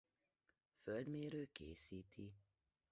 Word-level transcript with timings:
Földmérő 0.83 1.49
készíti. 1.51 2.33